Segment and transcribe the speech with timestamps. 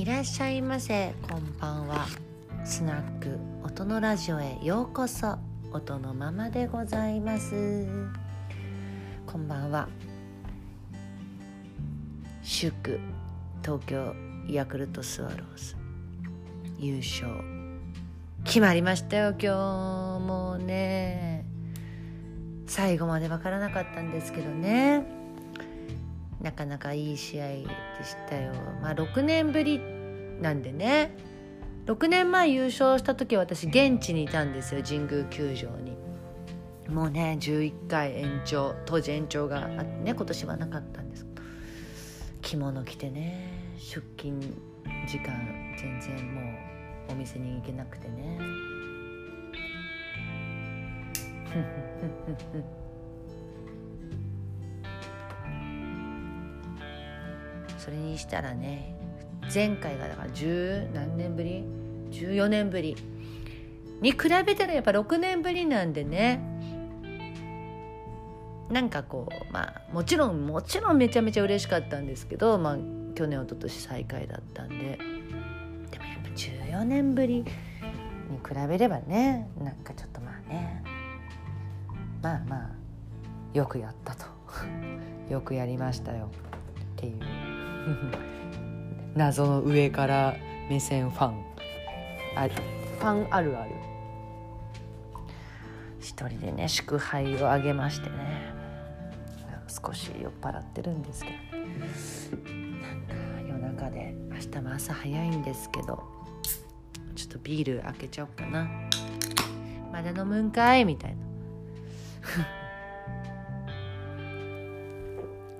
[0.00, 1.12] いらっしゃいませ。
[1.28, 2.06] こんばんは。
[2.64, 5.36] スナック音のラジオへようこそ。
[5.74, 7.86] 音のままでございます。
[9.26, 9.90] こんばんは。
[12.42, 12.98] 祝
[13.62, 14.14] 東京
[14.48, 15.76] ヤクルトスワローズ。
[16.78, 17.28] 優勝。
[18.44, 19.48] 決まりましたよ今日
[20.26, 21.44] もうね。
[22.66, 25.19] 最後まで分からなかったんですけどね。
[26.40, 27.64] なかなかいい試合で
[28.02, 28.52] したよ。
[28.82, 29.80] まあ6年ぶり
[30.40, 31.14] なんでね
[31.86, 35.96] 6年前優勝した時私現地にいたんですよ神宮球場に。
[36.88, 41.42] もうね11回延長当時延長があってね今年はなかったんですけど
[42.42, 44.40] 着物着てね出勤
[45.06, 45.32] 時間
[45.78, 46.40] 全然も
[47.10, 48.38] うお店に行けなくてね。
[57.80, 58.94] それにしたらね
[59.52, 61.64] 前回がだから十何年ぶり
[62.10, 62.96] ？14年ぶり。
[64.00, 66.40] に比べたらやっぱ6年ぶりなんでね。
[68.70, 72.76] なんかこうまあもちろんもちろんめちゃめちゃ嬉しかったんですけど、まあ、
[73.14, 74.98] 去年一昨年最下位だったんで。
[75.90, 77.52] でもやっぱ14年ぶりに比
[78.68, 80.84] べればねなんかちょっとまあね。
[82.22, 82.70] まあまあ
[83.54, 84.26] よくやったと。
[85.30, 86.30] よくやりましたよ。
[86.92, 87.39] っていう。
[89.14, 90.36] 謎の上から
[90.68, 91.44] 目線ファン。
[92.36, 93.70] あファンあるある。
[96.00, 98.54] 一人でね祝杯をあげましてね。
[99.68, 101.36] 少し酔っ払ってるんですけど。
[101.58, 103.14] なんか
[103.46, 106.02] 夜中で明日も朝早いんですけど。
[107.16, 108.68] ちょっとビール開けちゃおうかな。
[109.92, 110.84] まだ飲むんかい？
[110.84, 111.18] みたいな。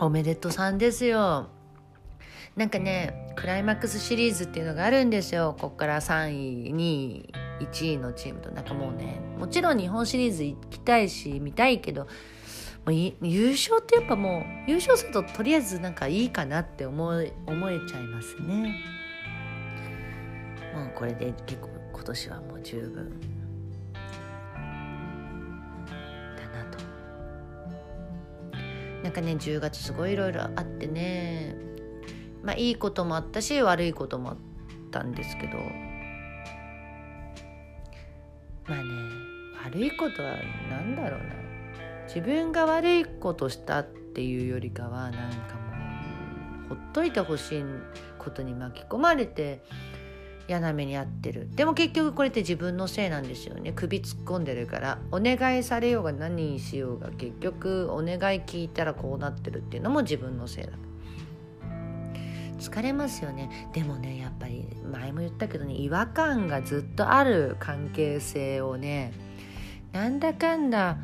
[0.07, 1.49] おめでとさんですよ
[2.57, 5.57] なんかねクライマックスシリーズっていうのがあるんですよ。
[5.59, 9.21] こっから3位2位1位のチームとなんかもうね。
[9.39, 12.03] もちろん日本シリーズ行きたいし見たいけど
[12.85, 18.75] もう優勝ってやっぱもう優勝するととりあえずなんかいいかなって思え思えちゃいますね。
[20.75, 23.21] もうこれで結構今年はもう十分。
[26.37, 26.79] だなと。
[29.03, 31.70] なんかね10月すごいいろいろあってね。
[32.43, 34.37] まあいいこともあったし悪いこともあっ
[34.91, 35.59] たんですけど。
[38.67, 38.85] まあね
[39.65, 40.37] 悪いことは
[40.71, 41.35] 何だろうな。
[42.07, 45.55] 自分が悪いことしたっていうよりかはなんか
[46.69, 47.65] もうほっといてほしい
[48.19, 49.63] ことに巻き込まれて
[50.49, 51.49] 嫌な目に遭ってる。
[51.55, 53.73] でも結局これって自分のせいなんですよね。
[53.73, 54.99] 首突っ込んでるから。
[55.13, 60.73] お願いされようが何にしようが結局お願い聞いたらこうなってるっていうのも自分のせいだ
[62.61, 63.69] 疲れますよね。
[63.73, 69.13] でもねやっぱり前も言ったけどね違和感がずっとある関係性をね
[69.93, 70.97] なんだかんだ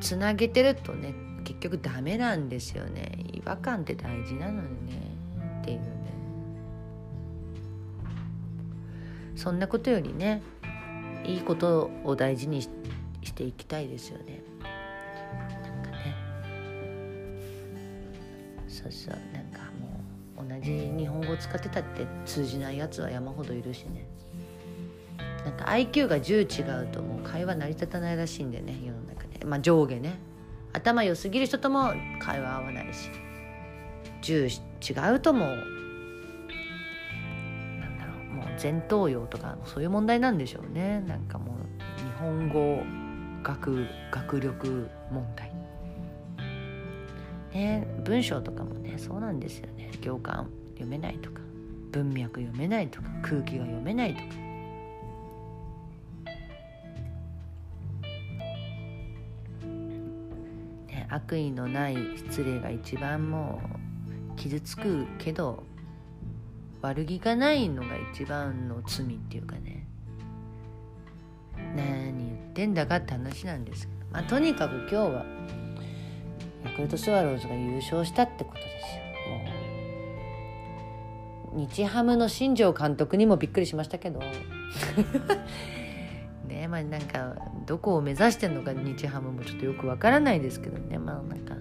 [0.00, 3.18] つなげてるとね結局ダメなんですよね。
[3.32, 5.00] 違和感って大事なのにね
[5.60, 5.86] っていうね。
[9.36, 10.42] そんなことよりね
[11.24, 12.70] いいことを大事にし
[13.34, 14.42] ていきたいですよね。
[14.62, 16.16] なんかね。
[18.68, 19.18] そうそう。
[20.48, 24.06] 同じ日本語を使ってたって通じないやつは山ほどいるしね。
[25.44, 30.18] なんか IQ が10違うともう会話成り立たないらしいんでね世の中でまあ上下ね。
[30.72, 33.10] 頭良すぎる人とも会話合わないし。
[34.22, 35.48] 10違うともう
[37.78, 41.00] なんだろうもう前頭葉とかそういう問題なんでしょうね。
[41.06, 41.56] なんかもう
[41.98, 42.82] 日本語
[43.42, 45.52] 学学力問題。
[47.52, 49.73] ね文章とかもねそうなんですよね。
[49.98, 51.40] 行間読めないとか
[51.92, 54.26] 文脈読めないとか空気が読めないとか。
[60.88, 63.60] ね、悪意のない失礼が一番も
[64.32, 65.62] う傷つくけど
[66.82, 69.86] 悪気がないのが一番の罪っていうかね。
[71.76, 75.24] 何言ってんだかって話なんですけど、まあ、とにかく今日は
[76.64, 78.43] ヤクルトスワローズが優勝したって
[81.54, 84.20] 日ハムの新庄監督にもびっくりしましたけど。
[86.46, 90.98] ねまあなんかどこを目指してんのか日ハムもちょっとよくわからないですけどね。
[90.98, 91.54] まあなんか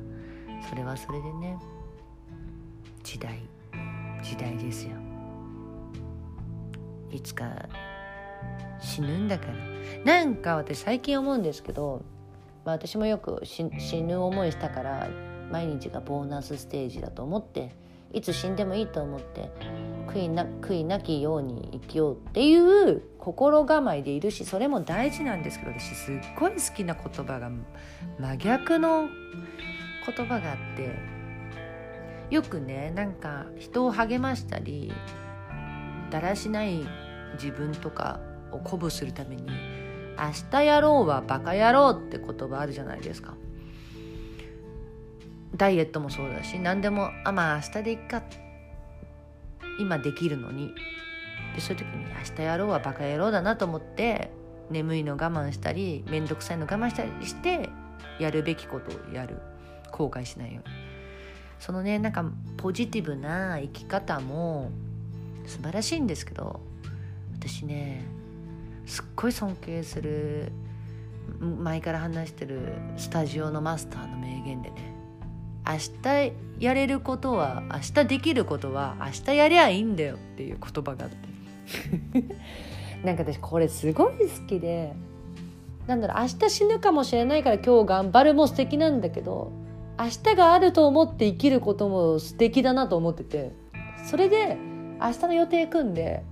[0.69, 1.57] それはそれでね。
[3.03, 3.39] 時代。
[4.21, 4.91] 時代ですよ。
[7.11, 7.69] いつか
[8.79, 9.53] 死ぬんだから。
[10.03, 12.03] なんか私最近思うんですけど
[12.65, 13.63] まあ、私もよく死
[14.01, 15.09] ぬ思いしたから
[15.51, 17.75] 毎日がボーナスステージだと思って
[18.13, 19.49] いつ死んでもいいと思って
[20.07, 27.49] 悔いな悔いなきように生きようっていう心構えでいるしそれも大事なんですけど私すっごい好きな言葉が
[28.19, 29.09] 真逆の
[30.05, 30.95] 言葉があって
[32.29, 34.93] よくねなんか人を励ましたり
[36.11, 36.85] だらしない
[37.33, 38.19] 自分とか
[38.51, 39.43] を鼓舞するために
[40.17, 43.35] 「明日やろうはバカ野郎」って言葉あるじゃないですか。
[45.55, 48.23] ダイエットもそうだし何でもあまあ明日でいっか。
[49.79, 50.73] 今できるのに。
[51.55, 54.31] でそういう時に明日やろうはバカ野郎だなと思って
[54.71, 57.69] 眠いの我慢したり面倒くさいの我慢したりして
[58.19, 59.39] やるべきことをやる。
[59.91, 60.75] 後悔しないように。
[61.59, 62.25] そのねなんか
[62.57, 64.71] ポジティブな生き方も
[65.45, 66.59] 素晴らしいんですけど
[67.33, 68.03] 私ね
[68.85, 70.51] すっごい尊敬する
[71.39, 74.92] 前から話してるスタジオのマスターの名言でね
[75.65, 82.25] 明日やれることは明日できることは明日やりゃいいんだよっていう言葉があって
[83.03, 84.93] なんか私これすごい好きで
[85.87, 89.51] なんだろう明日死ぬかもしれないから今日頑張るも素敵なんだけど
[89.99, 93.51] 明日があると思って生きることも素敵だなと思ってて
[94.05, 94.57] それで
[95.01, 96.23] 明日の予定組んで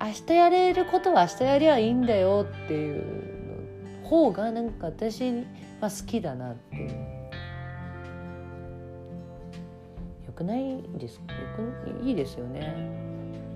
[0.00, 5.44] 明日やれることは明日やりゃいいんだよっていう方がなんか私
[5.80, 7.21] は好きだなっていう。
[10.42, 11.22] くないですよ
[11.56, 12.74] くいいですよね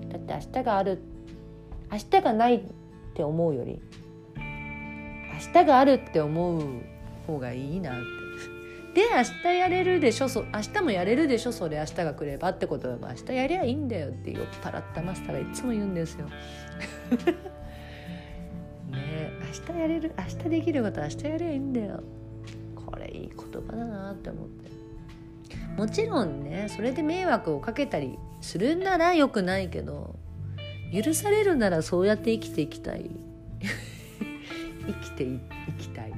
[0.09, 0.99] だって明日がある
[1.91, 2.61] 明日がないっ
[3.13, 3.81] て思うより
[4.35, 6.63] 明日があるって思う
[7.27, 8.17] 方がいいなって
[8.95, 16.25] で明日やれるでしょそ明日もやれるでしょそれ明日が来ればってことは明日やりゃいいんだよって酔っ払ったマスターがいつも言うんですよ。
[18.89, 19.31] ね
[19.69, 22.01] 明日やれる明日できること明日やりゃいいんだよ。
[22.75, 24.76] これいい言葉だなって思って。
[25.77, 30.15] もちろんねそれで迷惑をかけたりするならよくないけど
[30.91, 33.11] 許されるならそうやって生きていきたい。
[34.87, 35.39] 生きてい
[35.77, 36.13] きたい。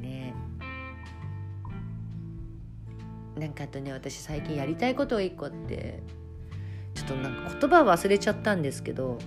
[0.00, 0.32] ね。
[3.38, 6.02] なんかあとね私最近やりたいことが一個あって
[6.94, 9.18] ちょっとなんか言葉忘れちゃったんですけど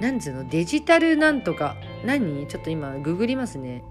[0.00, 2.46] なんつうのデジタルなんとか何？
[2.46, 3.82] ちょっと今ググりますね。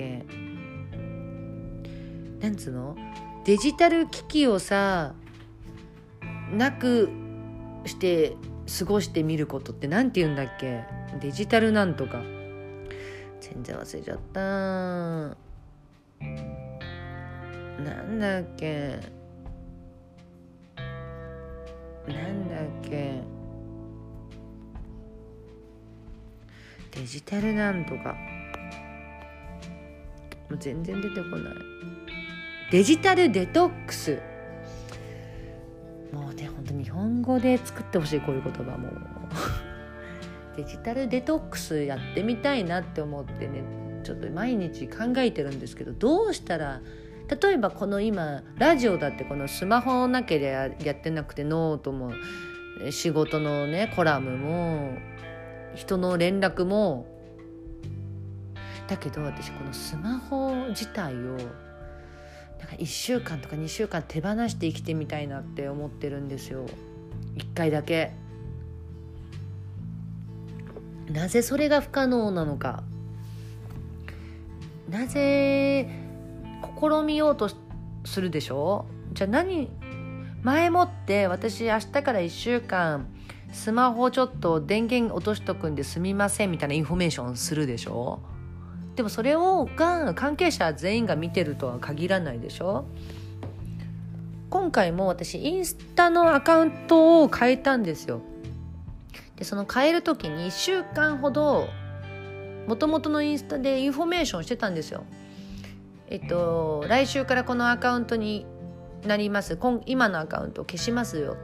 [0.00, 0.24] け。
[2.40, 2.96] なんつうの？
[3.44, 5.14] デジタル機器をさ
[6.52, 7.10] なく
[7.84, 8.36] して
[8.78, 10.84] 過ごしてみることって何て言うんだっけ？
[11.20, 12.22] デジタルなんとか。
[13.40, 14.40] 全然忘れちゃった。
[17.82, 19.00] なんだっけ？
[22.06, 23.22] なんだっけ？
[26.90, 28.14] デジタルなんとか。
[30.50, 31.54] もう全然出てこない。
[32.70, 34.18] デジタルデトックス。
[36.12, 38.90] もうね本当日本語で作ってほしいこういう言葉も。
[40.56, 43.62] デジタルデトックスやってみたいなって思ってね
[44.02, 46.80] ちょっと毎日考えてるんですけどどうしたら
[47.42, 52.12] 例えばこの今ラジオだってこのスマホなけりゃやってなくてノートも
[52.90, 54.98] 仕事のねコラムも
[55.76, 57.06] 人の連絡も
[58.90, 61.46] だけど私このスマホ自体をなんか
[62.76, 66.66] 1週間とか2週間手放して生きてみたいなって思ってるんですよ。
[67.36, 68.12] 1回だけ。
[71.08, 72.82] なぜそれが不可能なのか。
[74.90, 75.88] なぜ
[76.80, 77.48] 試みようと
[78.04, 78.86] するでしょ？
[79.12, 79.70] じゃあ何？
[80.42, 83.06] 前もって私明日から1週間
[83.52, 88.20] スマホちょっと電源落としとくんですみませんみたいなインフォメーションするでしょ？
[88.96, 92.84] でもそれをが関係者全員が見てるとは限らないでしょ？
[94.50, 98.20] 今回も私インスタのアカウントを変えたんですよ。
[99.36, 101.68] でその変える時に1週間ほど
[102.66, 105.04] もともとのインスタでインフォメーションしてたんですよ。
[106.08, 108.44] えっと来週からこのアカウントに
[109.06, 109.58] なります。
[109.86, 111.36] 今のアカウントを消しますよ。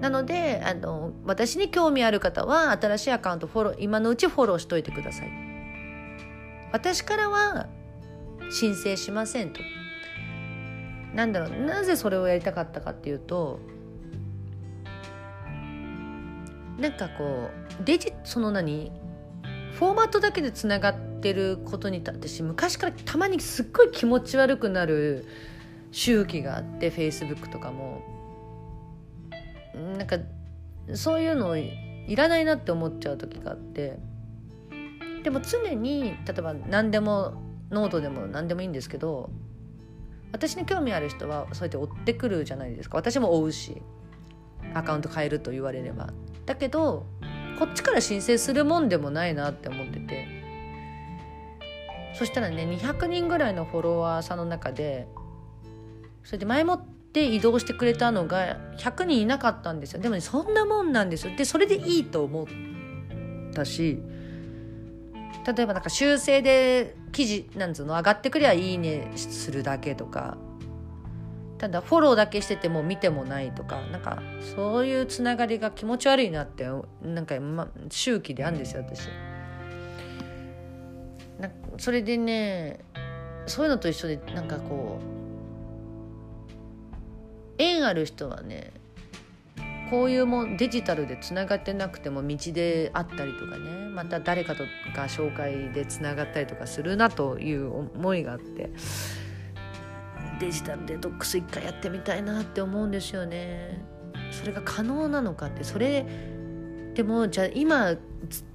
[0.00, 5.45] なのであの私に興味ある方は新しいアカウントフォロー今のうちフォローしといてください。
[6.72, 7.68] 私からは
[8.50, 9.60] 申請しませんと。
[11.14, 13.58] なんだろうなぜそれをやりたかったかっていうと
[16.78, 17.48] なんかこ
[17.80, 18.92] うデジその何
[19.72, 25.26] フォーマットだけでつながってることに私昔からたまにすっごい気持ち悪くなる
[25.90, 28.02] 周期があってフェイスブックとかも。
[29.98, 30.16] なんか
[30.94, 33.98] そういうのいらないなって思っちゃう時があって。
[35.26, 37.42] でも常に例えば何でも
[37.72, 39.28] ノートでも何でもいいんですけど
[40.30, 42.96] 私に興味ある人はそうやって追ってくるじゃないですか。
[42.96, 43.82] 私も追うし
[44.72, 46.10] アカウント変えると言われれば。
[46.44, 47.06] だけど
[47.58, 50.28] こっちから申請するもんでもないなって思ってて。
[52.14, 55.08] そしたらね200人ぐらいのフォロワーさんの中で
[56.22, 60.00] それで前もって移動してくれたのが100人いなかったんですよ。
[60.00, 61.34] でもねそんなもんなんですよ。
[61.36, 62.46] でそれでいいと思っ
[63.52, 64.00] たし
[65.46, 70.36] 例えばなんか修正で記事なんつうの上がってくりゃいいねするだけとか。
[71.58, 73.80] ただフォローだけしてても見てもないとか。
[73.92, 74.22] なんか
[74.56, 76.66] そういうつながりが気持ち悪いなって
[77.00, 79.08] なんか、ま、周期であるんですよ私。
[81.40, 82.80] なそれでね
[83.46, 85.16] そういうのと一緒でなんかこう
[87.58, 88.72] 縁ある人はね
[89.90, 94.64] こういうもデジタルでつながってなくても道であったりとかねまた誰かと
[94.94, 98.70] が紹介でつながったりとかするなという思いがあって
[100.38, 103.80] デジタルデトックス一回やってみたいなって思うんですよね。
[104.30, 106.04] それが可能なのかってそれ
[106.94, 107.94] でもじゃあ今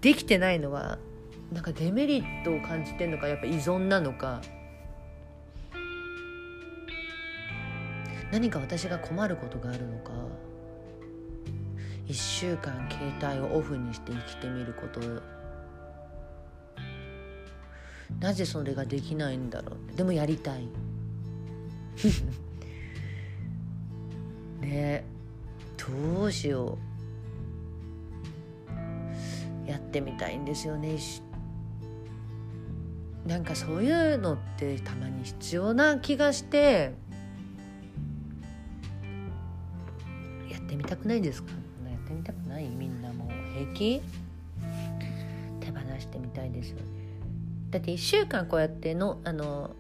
[0.02, 1.00] できてないのは
[1.52, 4.42] なんかデメリットを感じてるのかやっぱ依存なのか
[8.32, 10.12] 何か私が困ることがあるのか
[12.12, 15.00] 1週間携帯をオフにして生きてみること。
[18.20, 20.68] なぜそれができないんだろうでもやりたい。
[24.60, 25.06] ね
[25.78, 26.78] どうしよ
[29.66, 29.70] う。
[29.70, 30.98] やってみたいんですよね。
[33.26, 36.94] なんかそういうのってたまに必要な気がして。
[40.50, 41.71] やってみたくないですか？
[42.12, 42.66] ってみたくない？
[42.66, 44.02] みんなもう平気？
[45.60, 46.78] 手放してみたいですよ
[47.70, 49.72] だって1週間こうやってのあの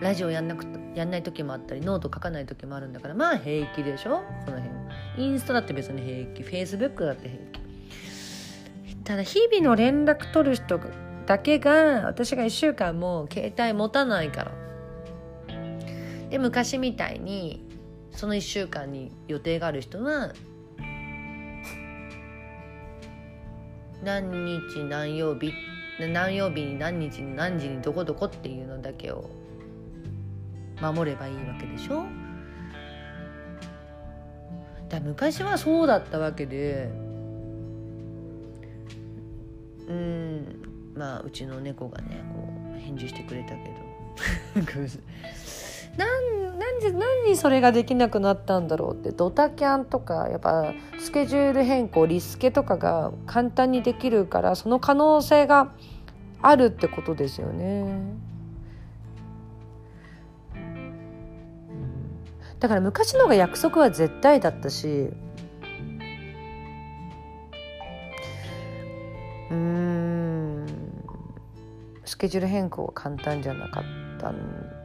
[0.00, 4.22] ラジオやんなくやんない時もあったりノート書かない時もあるんだからまあ平気でしょ？
[4.44, 4.76] この辺。
[5.18, 6.42] インスタだって別に平気。
[6.42, 8.96] フェイスブックだって平気。
[9.04, 10.80] ただ日々の連絡取る人
[11.26, 14.52] だけが私が1週間もう携帯持たないから。
[16.30, 17.64] で昔みたいに
[18.10, 20.32] その1週間に予定がある人は
[24.06, 25.52] 何日何曜日
[25.98, 29.28] 何曜日に何日に何時にどこどこっていうのだけを
[30.80, 32.04] 守ればいいわけでしょ？
[34.88, 36.88] だ昔はそうだったわけで
[39.88, 40.62] うん
[40.94, 43.86] まあうちの猫がねこう返事してくれたけど。
[45.96, 55.72] なんなんで何にそれができなくなったんだろうってドタキャンとかやっぱスケジュール変更リスケとかが簡単にできるからその可能性が
[56.42, 58.26] あるってことですよね。
[62.60, 65.10] だから昔の方が約束は絶対だったし
[69.50, 70.66] うん
[72.04, 73.84] スケジュール変更は簡単じゃなかっ
[74.18, 74.75] たん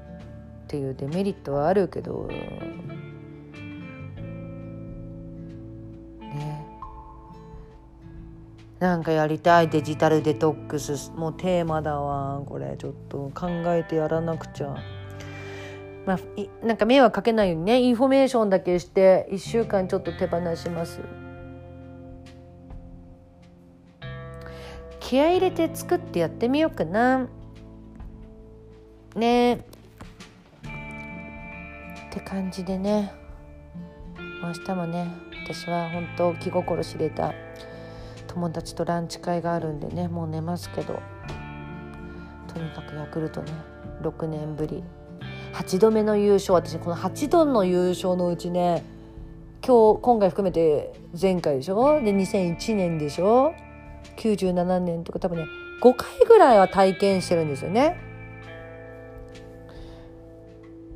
[0.71, 2.71] っていうデメリットはあるけどね。
[8.79, 12.41] なんかやりたいデジタルデトックスもうテーマだわ。
[12.45, 14.77] これちょっと考えてやらなくちゃ。
[16.05, 17.81] まあ、なんか迷惑かけないようにね。
[17.81, 21.01] インフォメーションだけして1週間ちょっと手放します。
[25.01, 27.27] 気合入れて作ってやってみようかな。
[29.17, 29.65] ね。
[32.11, 33.13] って感じでね。
[34.43, 35.07] 明日もね
[35.45, 37.33] 私は本当気心知れた
[38.27, 40.99] 友達とランチ会があるんでねもう寝ますけど。
[42.53, 43.53] とにかくヤクルトね
[44.01, 44.83] 6年ぶり。
[45.53, 48.83] 8度目の優勝私この8度の優勝のうちね
[49.65, 52.01] 今日今回含めて前回でしょ？
[52.01, 53.53] で2001年でしょ
[54.17, 55.45] ？97年とか多分ね
[55.81, 57.97] 5回ぐらいは体験してるんですよね。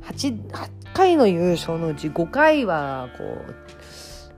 [0.02, 3.54] 8, 8回の優勝のうち5回はこう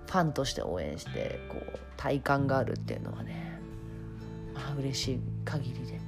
[0.06, 3.60] ファンとして応援してこう体感があるっていうのはね
[4.54, 6.00] まあ嬉しい限りで。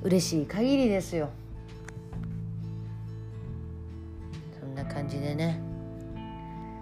[0.00, 1.30] 嬉しい限りですよ。
[4.60, 4.72] そん。
[4.76, 5.60] な感じでね。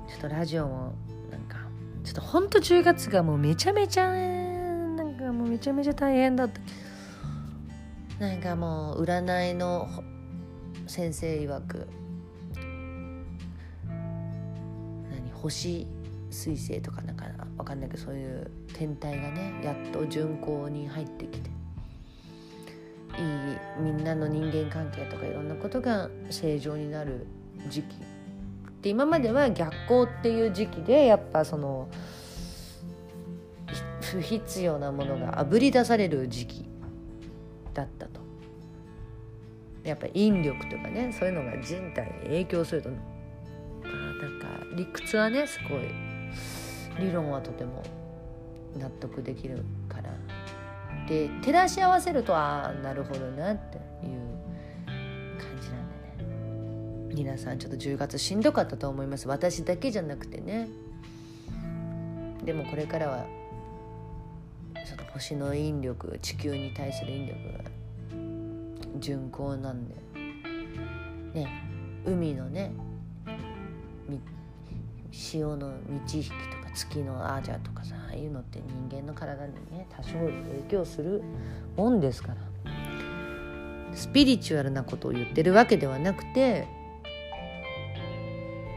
[0.06, 0.92] ちょっとラジオも
[1.30, 1.56] なんか
[2.04, 6.60] ちょっとほんと10月がもうめちゃめちゃなんかもうめちゃめちゃ大変だった。
[8.18, 9.88] なんかもう占いの
[10.86, 11.86] 先生曰く
[15.10, 15.86] 何星
[16.30, 17.26] 彗星とかなんか
[17.56, 21.50] わかんないけどそういう天体がねやっと巡行に入ってきて
[23.18, 27.26] いいみんなの人間関係とかいろんなことが正常になる
[27.68, 27.96] 時期。
[28.82, 31.88] で今までは逆行っていう時期でやっぱその
[34.00, 36.65] 不必要なものがあぶり出される時期。
[39.86, 45.82] やっぱ引力とかねそういうのが人体に影響するとあなんか理屈はねすごい
[46.98, 47.82] 理論はとても
[48.76, 50.10] 納得できるから。
[51.08, 53.82] で照らし合わせるとああなるほどなっていう
[55.38, 57.14] 感じなんでね。
[57.14, 59.28] 皆さんちょっと10月しんどかったと思います。
[59.28, 60.68] 私だけじゃなくてね。
[62.44, 63.26] でもこれからは
[64.84, 67.70] その星の引力地球に対する引力が
[69.00, 69.94] 巡行なんで。
[71.34, 71.46] ね
[72.06, 72.72] 海のね
[75.10, 78.60] 潮の満ち引きとか月のアージャとかさああいうのって
[78.90, 80.30] 人間の体にね多少影
[80.68, 81.22] 響する
[81.76, 82.36] もんですから。
[83.94, 86.68] スピリチュアルなことを言ってるわけではなくて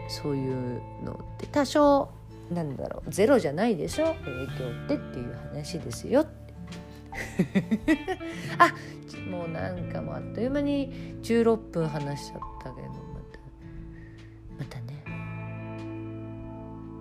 [0.07, 2.09] そういうのって多少
[2.49, 4.05] なんだろうゼロじゃないでしょ？
[4.05, 6.25] 影響ってっていう話ですよ
[8.57, 8.73] あ
[9.29, 12.95] もうなんかもうあっという間に16分話しちゃったけどま
[13.31, 13.39] た
[14.59, 15.03] またね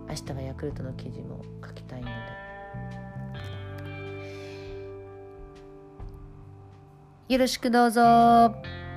[0.09, 2.13] 明日はヤクルトの記事も書きたいので
[7.29, 8.88] よろしくどうぞ。